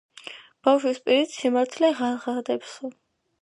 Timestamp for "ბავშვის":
0.67-1.01